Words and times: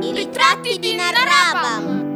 I 0.00 0.12
ritratti 0.12 0.78
di 0.80 0.94
Narrabam. 0.94 2.06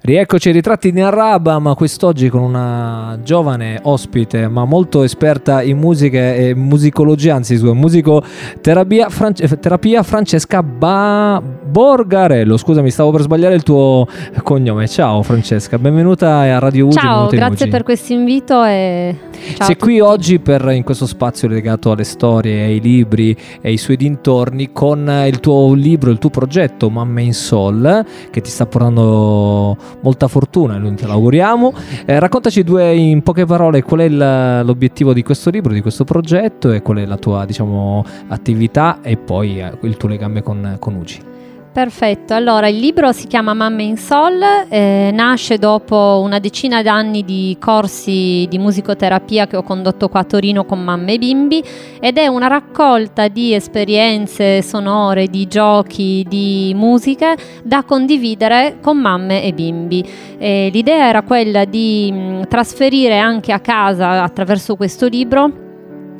Rieccoci 0.00 0.48
ai 0.48 0.54
ritratti 0.54 0.92
di 0.92 1.00
Narrabam, 1.00 1.74
quest'oggi 1.74 2.28
con 2.28 2.42
una 2.42 3.18
giovane 3.22 3.78
ospite 3.84 4.48
ma 4.48 4.66
molto 4.66 5.02
esperta 5.02 5.62
in 5.62 5.78
musica 5.78 6.34
e 6.34 6.54
musicologia, 6.54 7.36
anzi 7.36 7.56
scusa, 7.56 7.72
musicoterapia, 7.72 9.08
France- 9.08 9.58
terapia 9.58 10.02
Francesca 10.02 10.62
ba- 10.62 11.40
Borgarello. 11.42 12.58
Scusami, 12.58 12.90
stavo 12.90 13.12
per 13.12 13.22
sbagliare 13.22 13.54
il 13.54 13.62
tuo 13.62 14.06
cognome. 14.42 14.86
Ciao 14.88 15.22
Francesca, 15.22 15.78
benvenuta 15.78 16.40
a 16.40 16.58
Radio 16.58 16.86
Ugi. 16.86 16.98
Ciao, 16.98 17.28
grazie 17.28 17.68
per 17.68 17.82
questo 17.82 18.12
invito 18.12 18.62
e 18.62 19.16
ciao 19.56 19.66
Sei 19.66 19.76
qui 19.76 20.00
oggi 20.00 20.38
per, 20.38 20.68
in 20.72 20.82
questo 20.82 21.06
spazio 21.06 21.48
legato 21.48 21.90
alle 21.90 22.04
storie, 22.04 22.64
ai 22.64 22.80
libri 22.80 23.36
e 23.60 23.68
ai 23.68 23.76
suoi 23.76 23.96
dintorni 23.96 24.72
con 24.72 25.08
il 25.26 25.40
tuo 25.40 25.72
libro, 25.74 26.10
il 26.10 26.18
tuo 26.18 26.30
progetto 26.30 26.90
Mamma 26.90 27.20
in 27.20 27.34
Sol 27.34 28.04
che 28.30 28.40
ti 28.40 28.50
sta 28.50 28.66
portando 28.66 29.76
molta 30.00 30.28
fortuna, 30.28 30.78
noi 30.78 30.94
te 30.94 31.06
l'auguriamo. 31.06 31.72
Eh, 32.06 32.18
raccontaci 32.18 32.62
due 32.62 32.94
in 32.94 33.22
poche 33.22 33.44
parole 33.44 33.82
qual 33.82 34.00
è 34.00 34.04
il, 34.04 34.62
l'obiettivo 34.64 35.12
di 35.12 35.22
questo 35.22 35.50
libro, 35.50 35.72
di 35.72 35.80
questo 35.80 36.04
progetto 36.04 36.72
e 36.72 36.82
qual 36.82 36.98
è 36.98 37.06
la 37.06 37.16
tua 37.16 37.44
diciamo, 37.44 38.04
attività 38.28 38.98
e 39.02 39.16
poi 39.16 39.60
eh, 39.60 39.72
il 39.82 39.96
tuo 39.96 40.08
legame 40.08 40.42
con, 40.42 40.76
con 40.78 40.94
UGI. 40.94 41.33
Perfetto, 41.74 42.34
allora 42.34 42.68
il 42.68 42.78
libro 42.78 43.10
si 43.10 43.26
chiama 43.26 43.52
Mamme 43.52 43.82
in 43.82 43.96
Sol, 43.96 44.40
eh, 44.68 45.10
nasce 45.12 45.58
dopo 45.58 46.20
una 46.22 46.38
decina 46.38 46.82
d'anni 46.82 47.24
di 47.24 47.56
corsi 47.58 48.46
di 48.48 48.58
musicoterapia 48.58 49.48
che 49.48 49.56
ho 49.56 49.64
condotto 49.64 50.08
qua 50.08 50.20
a 50.20 50.24
Torino 50.24 50.64
con 50.64 50.84
mamme 50.84 51.14
e 51.14 51.18
bimbi 51.18 51.60
ed 51.98 52.16
è 52.16 52.28
una 52.28 52.46
raccolta 52.46 53.26
di 53.26 53.54
esperienze 53.54 54.62
sonore, 54.62 55.26
di 55.26 55.48
giochi, 55.48 56.24
di 56.28 56.72
musiche 56.76 57.36
da 57.64 57.82
condividere 57.82 58.76
con 58.80 58.96
mamme 58.98 59.42
e 59.42 59.52
bimbi. 59.52 60.08
Eh, 60.38 60.70
l'idea 60.72 61.08
era 61.08 61.22
quella 61.22 61.64
di 61.64 62.08
mh, 62.12 62.16
mm, 62.16 62.42
trasferire 62.42 63.18
anche 63.18 63.50
a 63.50 63.58
casa 63.58 64.22
attraverso 64.22 64.76
questo 64.76 65.08
libro 65.08 65.63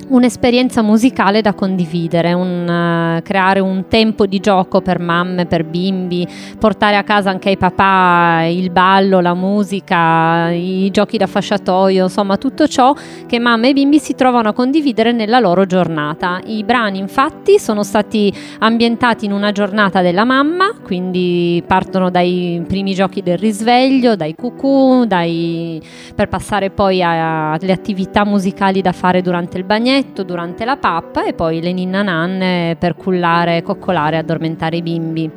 un'esperienza 0.09 0.83
musicale 0.83 1.41
da 1.41 1.55
condividere, 1.55 2.33
un, 2.33 3.17
uh, 3.19 3.23
creare 3.23 3.61
un 3.61 3.85
tempo 3.89 4.27
di 4.27 4.41
gioco 4.41 4.81
per 4.81 4.99
mamme, 4.99 5.47
per 5.47 5.65
bimbi, 5.65 6.27
portare 6.59 6.97
a 6.97 7.03
casa 7.03 7.31
anche 7.31 7.51
ai 7.51 7.57
papà 7.57 8.45
il 8.45 8.71
ballo, 8.71 9.21
la 9.21 9.35
musica, 9.35 10.51
i 10.51 10.91
giochi 10.91 11.17
da 11.17 11.27
fasciatoio, 11.27 12.05
insomma 12.05 12.37
tutto 12.37 12.67
ciò 12.67 12.95
che 13.27 13.39
mamme 13.39 13.71
e 13.71 13.73
bimbi 13.73 13.99
si 13.99 14.15
trovano 14.15 14.51
a 14.51 14.53
condividere 14.53 15.13
nella 15.13 15.39
loro 15.39 15.65
giornata. 15.65 16.41
I 16.45 16.65
brani 16.65 16.99
infatti 16.99 17.59
sono 17.59 17.83
stati 17.83 18.33
ambientati 18.59 19.25
in 19.25 19.33
una 19.33 19.53
giornata 19.53 20.03
della 20.03 20.25
mamma, 20.25 20.73
quindi 20.83 21.63
partono 21.67 22.11
dai 22.11 22.63
primi 22.67 22.95
giochi 22.95 23.23
del 23.23 23.39
risveglio, 23.39 24.17
dai 24.17 24.35
cucù, 24.35 25.05
dai... 25.07 25.81
per 26.15 26.29
passare 26.29 26.71
poi 26.71 27.03
alle 27.03 27.73
attività 27.73 28.25
musicali 28.25 28.83
da 28.83 28.93
fare 28.93 29.23
durante 29.23 29.57
il 29.57 29.65
bagnetto 29.65 29.93
bagnetto 29.95 30.25
durante 30.25 30.65
la 30.65 30.77
pappa 30.77 31.25
e 31.25 31.35
poi 31.35 31.61
le 31.61 31.73
ninna 31.73 32.03
nanne 32.03 32.75
per 32.81 32.97
cullare, 32.97 33.63
coccolare 33.63 34.17
e 34.17 34.19
addormentare 34.19 34.79
i 34.79 34.83
bimbi. 34.83 35.31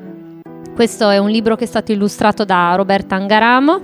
Questo 0.73 1.09
è 1.09 1.19
un 1.19 1.29
libro 1.29 1.55
che 1.55 1.65
è 1.65 1.67
stato 1.67 1.91
illustrato 1.91 2.43
da 2.43 2.73
Roberta 2.75 3.15
Angaramo 3.15 3.81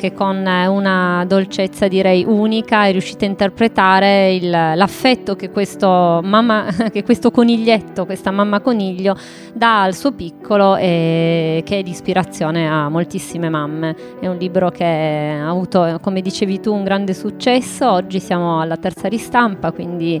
che 0.00 0.14
con 0.14 0.38
una 0.38 1.24
dolcezza 1.26 1.86
direi 1.86 2.24
unica 2.26 2.86
è 2.86 2.90
riuscita 2.90 3.26
a 3.26 3.28
interpretare 3.28 4.32
il, 4.32 4.48
l'affetto 4.48 5.36
che 5.36 5.50
questo, 5.50 6.20
mamma, 6.24 6.68
che 6.90 7.04
questo 7.04 7.30
coniglietto, 7.30 8.06
questa 8.06 8.30
mamma 8.30 8.60
coniglio 8.60 9.14
dà 9.52 9.82
al 9.82 9.94
suo 9.94 10.12
piccolo 10.12 10.76
e 10.76 11.60
che 11.66 11.80
è 11.80 11.82
di 11.82 11.90
ispirazione 11.90 12.66
a 12.66 12.88
moltissime 12.88 13.50
mamme. 13.50 13.94
È 14.18 14.26
un 14.26 14.38
libro 14.38 14.70
che 14.70 14.84
ha 14.84 15.50
avuto, 15.50 15.98
come 16.00 16.22
dicevi 16.22 16.60
tu, 16.60 16.72
un 16.72 16.82
grande 16.82 17.12
successo, 17.12 17.90
oggi 17.90 18.20
siamo 18.20 18.58
alla 18.58 18.78
terza 18.78 19.06
ristampa, 19.06 19.70
quindi 19.70 20.18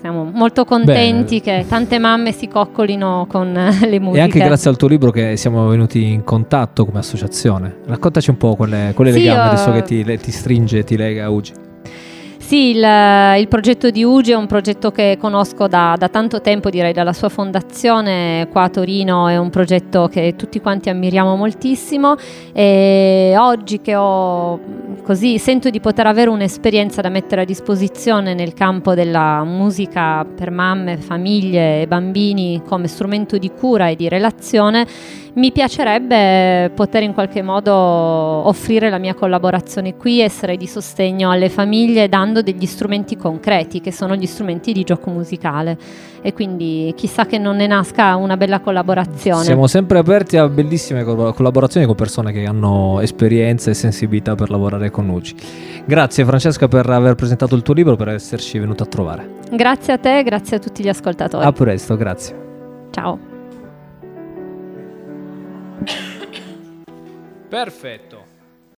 siamo 0.00 0.24
molto 0.32 0.64
contenti 0.64 1.40
Bene. 1.44 1.62
che 1.62 1.68
tante 1.68 1.98
mamme 1.98 2.32
si 2.32 2.48
coccolino 2.48 3.26
con 3.28 3.52
le 3.52 3.98
musiche. 4.00 4.18
E 4.18 4.22
anche 4.22 4.38
grazie 4.38 4.70
al 4.70 4.76
tuo 4.76 4.88
libro 4.88 5.10
che 5.10 5.36
siamo 5.36 5.66
venuti 5.68 6.04
in 6.04 6.24
contatto 6.24 6.84
come 6.84 6.98
associazione. 6.98 7.76
Raccontaci 7.86 8.30
un 8.30 8.36
po' 8.36 8.56
quelle, 8.56 8.92
quelle 8.94 9.12
sì, 9.12 9.20
legami 9.20 9.38
io... 9.38 9.50
adesso 9.50 9.72
che 9.72 9.82
ti, 9.82 10.18
ti 10.18 10.30
stringe 10.30 10.78
e 10.78 10.84
ti 10.84 10.96
lega 10.96 11.24
a 11.24 11.30
Ugi. 11.30 11.52
Sì, 12.46 12.76
il, 12.76 13.38
il, 13.40 13.48
progetto 13.48 13.90
di 13.90 14.04
UGI 14.04 14.30
è 14.30 14.36
un 14.36 14.46
progetto 14.46 14.92
che 14.92 15.16
conosco 15.18 15.66
da, 15.66 15.96
da, 15.98 16.08
tanto 16.08 16.40
tempo, 16.40 16.70
direi 16.70 16.92
dalla 16.92 17.12
sua 17.12 17.28
fondazione 17.28 18.46
qua 18.52 18.62
a 18.62 18.68
Torino, 18.68 19.26
è 19.26 19.36
un 19.36 19.50
progetto 19.50 20.06
che 20.06 20.34
tutti 20.36 20.60
quanti 20.60 20.88
ammiriamo 20.88 21.34
moltissimo 21.34 22.14
e 22.52 23.34
oggi 23.36 23.80
che 23.80 23.96
ho 23.96 24.60
così 25.06 25.38
sento 25.38 25.70
di 25.70 25.78
poter 25.78 26.08
avere 26.08 26.30
un'esperienza 26.30 27.00
da 27.00 27.10
mettere 27.10 27.42
a 27.42 27.44
disposizione 27.44 28.34
nel 28.34 28.54
campo 28.54 28.92
della 28.92 29.44
musica 29.44 30.24
per 30.24 30.50
mamme, 30.50 30.96
famiglie 30.96 31.82
e 31.82 31.86
bambini 31.86 32.60
come 32.66 32.88
strumento 32.88 33.38
di 33.38 33.52
cura 33.52 33.86
e 33.86 33.94
di 33.94 34.08
relazione, 34.08 34.84
mi 35.34 35.52
piacerebbe 35.52 36.70
poter 36.74 37.04
in 37.04 37.12
qualche 37.12 37.42
modo 37.42 37.72
offrire 37.72 38.90
la 38.90 38.98
mia 38.98 39.14
collaborazione 39.14 39.94
qui, 39.94 40.20
essere 40.20 40.56
di 40.56 40.66
sostegno 40.66 41.30
alle 41.30 41.50
famiglie 41.50 42.08
dando 42.08 42.42
degli 42.42 42.66
strumenti 42.66 43.16
concreti 43.16 43.80
che 43.80 43.92
sono 43.92 44.16
gli 44.16 44.26
strumenti 44.26 44.72
di 44.72 44.82
gioco 44.82 45.10
musicale 45.10 45.76
e 46.22 46.32
quindi 46.32 46.92
chissà 46.96 47.26
che 47.26 47.38
non 47.38 47.56
ne 47.56 47.66
nasca 47.66 48.16
una 48.16 48.36
bella 48.36 48.60
collaborazione. 48.60 49.44
Siamo 49.44 49.66
sempre 49.66 49.98
aperti 49.98 50.38
a 50.38 50.48
bellissime 50.48 51.04
collaborazioni 51.04 51.86
con 51.86 51.94
persone 51.94 52.32
che 52.32 52.44
hanno 52.46 53.00
esperienza 53.00 53.70
e 53.70 53.74
sensibilità 53.74 54.34
per 54.34 54.50
lavorare 54.50 54.90
con 54.96 55.08
Uci. 55.10 55.36
Grazie 55.84 56.24
Francesca 56.24 56.68
per 56.68 56.88
aver 56.88 57.14
presentato 57.14 57.54
il 57.54 57.60
tuo 57.60 57.74
libro, 57.74 57.96
per 57.96 58.08
esserci 58.08 58.58
venuta 58.58 58.84
a 58.84 58.86
trovare. 58.86 59.28
Grazie 59.52 59.92
a 59.92 59.98
te, 59.98 60.22
grazie 60.22 60.56
a 60.56 60.58
tutti 60.58 60.82
gli 60.82 60.88
ascoltatori. 60.88 61.44
A 61.44 61.52
presto, 61.52 61.96
grazie. 61.96 62.34
Ciao. 62.90 63.18
Perfetto. 67.48 68.35